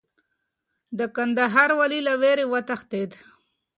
[0.97, 3.11] د کندهار والي له ویرې وتښتېد.